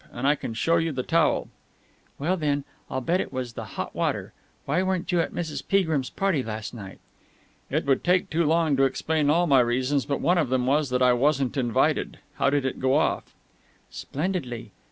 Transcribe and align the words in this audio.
And 0.11 0.25
I 0.27 0.33
can 0.33 0.55
show 0.55 0.77
you 0.77 0.91
the 0.91 1.03
towel." 1.03 1.47
"Well, 2.17 2.35
then, 2.35 2.63
I'll 2.89 3.01
bet 3.01 3.21
it 3.21 3.31
was 3.31 3.53
the 3.53 3.65
hot 3.77 3.93
water. 3.93 4.33
Why 4.65 4.81
weren't 4.81 5.11
you 5.11 5.21
at 5.21 5.31
Mrs. 5.31 5.61
Peagrim's 5.67 6.09
party 6.09 6.41
last 6.41 6.73
night?" 6.73 6.97
"It 7.69 7.85
would 7.85 8.03
take 8.03 8.31
too 8.31 8.43
long 8.43 8.75
to 8.77 8.83
explain 8.85 9.29
all 9.29 9.45
my 9.45 9.59
reasons, 9.59 10.07
but 10.07 10.19
one 10.19 10.39
of 10.39 10.49
them 10.49 10.65
was 10.65 10.89
that 10.89 11.03
I 11.03 11.13
wasn't 11.13 11.55
invited. 11.55 12.17
How 12.37 12.49
did 12.49 12.65
it 12.65 12.79
go 12.79 12.95
off?" 12.97 13.35
"Splendidly. 13.91 14.71